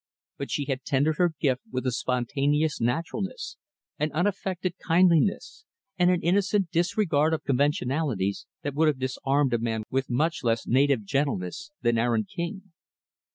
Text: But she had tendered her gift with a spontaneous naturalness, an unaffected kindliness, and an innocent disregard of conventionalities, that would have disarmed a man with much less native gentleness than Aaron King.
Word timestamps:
But 0.39 0.49
she 0.49 0.65
had 0.65 0.83
tendered 0.83 1.17
her 1.19 1.33
gift 1.39 1.61
with 1.71 1.85
a 1.85 1.91
spontaneous 1.91 2.81
naturalness, 2.81 3.57
an 3.99 4.11
unaffected 4.13 4.73
kindliness, 4.83 5.63
and 5.95 6.09
an 6.09 6.23
innocent 6.23 6.71
disregard 6.71 7.35
of 7.35 7.43
conventionalities, 7.43 8.47
that 8.63 8.73
would 8.73 8.87
have 8.87 8.97
disarmed 8.97 9.53
a 9.53 9.59
man 9.59 9.83
with 9.91 10.09
much 10.09 10.43
less 10.43 10.65
native 10.65 11.03
gentleness 11.03 11.69
than 11.83 11.99
Aaron 11.99 12.23
King. 12.23 12.71